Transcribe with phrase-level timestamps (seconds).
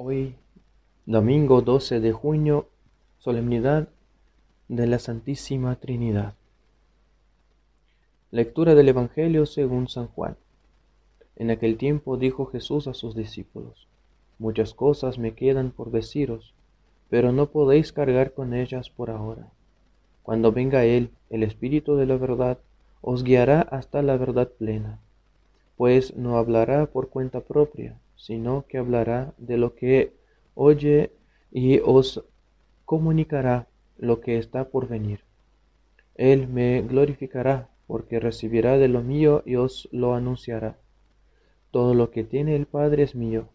[0.00, 0.36] Hoy,
[1.06, 2.68] domingo 12 de junio,
[3.18, 3.88] solemnidad
[4.68, 6.34] de la Santísima Trinidad.
[8.30, 10.36] Lectura del Evangelio según San Juan.
[11.34, 13.88] En aquel tiempo dijo Jesús a sus discípulos,
[14.38, 16.54] Muchas cosas me quedan por deciros,
[17.10, 19.50] pero no podéis cargar con ellas por ahora.
[20.22, 22.58] Cuando venga Él, el Espíritu de la verdad,
[23.00, 25.00] os guiará hasta la verdad plena,
[25.76, 30.12] pues no hablará por cuenta propia sino que hablará de lo que
[30.54, 31.12] oye
[31.50, 32.22] y os
[32.84, 35.20] comunicará lo que está por venir.
[36.14, 40.76] Él me glorificará, porque recibirá de lo mío y os lo anunciará.
[41.70, 43.48] Todo lo que tiene el Padre es mío.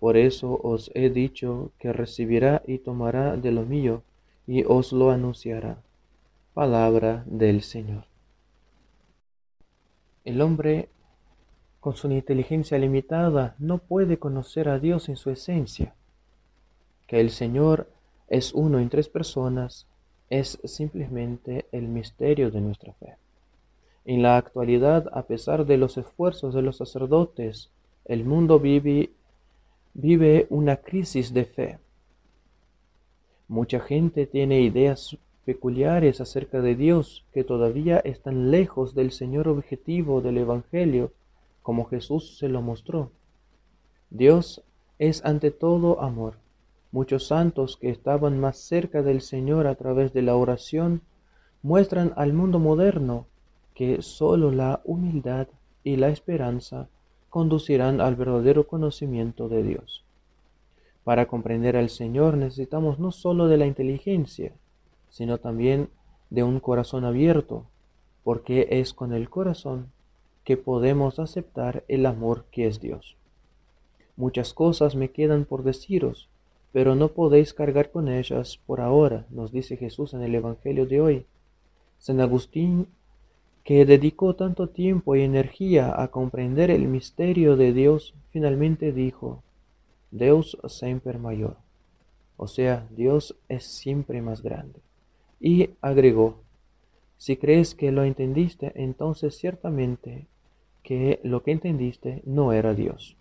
[0.00, 4.02] Por eso os he dicho que recibirá y tomará de lo mío
[4.46, 5.82] y os lo anunciará.
[6.54, 8.04] Palabra del Señor.
[10.24, 10.88] El hombre
[11.80, 15.94] con su inteligencia limitada no puede conocer a Dios en su esencia.
[17.06, 17.88] Que el Señor
[18.28, 19.86] es uno en tres personas
[20.30, 23.16] es simplemente el misterio de nuestra fe.
[24.04, 27.70] En la actualidad, a pesar de los esfuerzos de los sacerdotes,
[28.04, 29.10] el mundo vive,
[29.94, 31.78] vive una crisis de fe.
[33.48, 40.20] Mucha gente tiene ideas peculiares acerca de Dios que todavía están lejos del Señor objetivo
[40.20, 41.12] del Evangelio
[41.68, 43.10] como Jesús se lo mostró.
[44.08, 44.62] Dios
[44.98, 46.38] es ante todo amor.
[46.92, 51.02] Muchos santos que estaban más cerca del Señor a través de la oración
[51.62, 53.26] muestran al mundo moderno
[53.74, 55.48] que sólo la humildad
[55.84, 56.88] y la esperanza
[57.28, 60.06] conducirán al verdadero conocimiento de Dios.
[61.04, 64.54] Para comprender al Señor necesitamos no sólo de la inteligencia,
[65.10, 65.90] sino también
[66.30, 67.66] de un corazón abierto,
[68.24, 69.92] porque es con el corazón
[70.48, 73.18] que podemos aceptar el amor que es Dios.
[74.16, 76.30] Muchas cosas me quedan por deciros,
[76.72, 81.02] pero no podéis cargar con ellas por ahora, nos dice Jesús en el Evangelio de
[81.02, 81.26] hoy.
[81.98, 82.86] San Agustín,
[83.62, 89.42] que dedicó tanto tiempo y energía a comprender el misterio de Dios, finalmente dijo,
[90.10, 91.58] Deus semper mayor,
[92.38, 94.80] o sea, Dios es siempre más grande.
[95.40, 96.36] Y agregó,
[97.18, 100.26] si crees que lo entendiste, entonces ciertamente
[100.88, 103.18] que lo que entendiste no era Dios.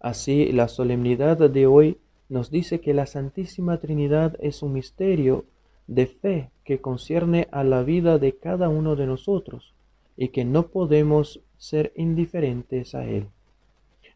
[0.00, 1.98] Así, la solemnidad de hoy
[2.30, 5.44] nos dice que la Santísima Trinidad es un misterio
[5.86, 9.74] de fe que concierne a la vida de cada uno de nosotros
[10.16, 13.26] y que no podemos ser indiferentes a él.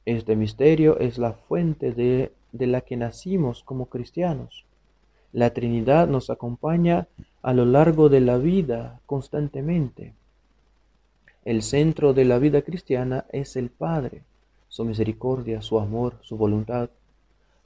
[0.06, 4.64] Este misterio es la fuente de, de la que nacimos como cristianos.
[5.34, 7.06] La Trinidad nos acompaña
[7.42, 10.14] a lo largo de la vida constantemente.
[11.48, 14.20] El centro de la vida cristiana es el Padre,
[14.68, 16.90] su misericordia, su amor, su voluntad.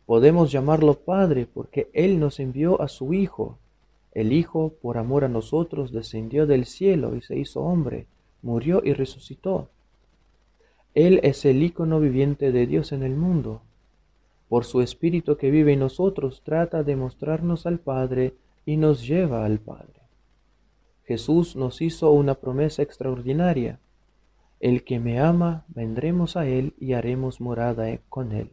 [0.06, 3.58] Podemos llamarlo Padre porque Él nos envió a su Hijo.
[4.12, 8.06] El Hijo, por amor a nosotros, descendió del cielo y se hizo hombre,
[8.40, 9.68] murió y resucitó.
[10.94, 13.62] Él es el icono viviente de Dios en el mundo.
[14.48, 19.44] Por su Espíritu que vive en nosotros, trata de mostrarnos al Padre y nos lleva
[19.44, 20.01] al Padre.
[21.12, 23.78] Jesús nos hizo una promesa extraordinaria.
[24.60, 28.50] El que me ama, vendremos a Él y haremos morada con Él.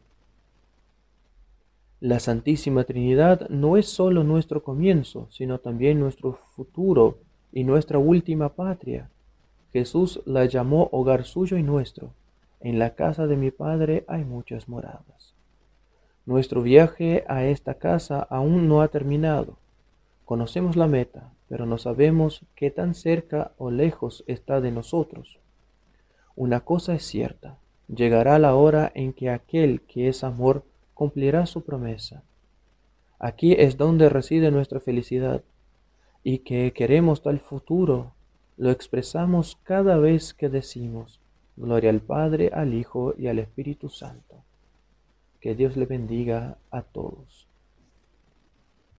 [2.01, 7.19] La Santísima Trinidad no es sólo nuestro comienzo, sino también nuestro futuro
[7.53, 9.09] y nuestra última patria.
[9.71, 12.11] Jesús la llamó hogar suyo y nuestro.
[12.59, 15.33] En la casa de mi Padre hay muchas moradas.
[16.25, 19.55] Nuestro viaje a esta casa aún no ha terminado.
[20.25, 25.39] Conocemos la meta, pero no sabemos qué tan cerca o lejos está de nosotros.
[26.35, 27.57] Una cosa es cierta,
[27.93, 32.23] llegará la hora en que aquel que es amor cumplirá su promesa.
[33.19, 35.43] Aquí es donde reside nuestra felicidad,
[36.23, 38.13] y que queremos tal futuro
[38.57, 41.19] lo expresamos cada vez que decimos,
[41.57, 44.43] Gloria al Padre, al Hijo y al Espíritu Santo.
[45.41, 47.48] Que Dios le bendiga a todos.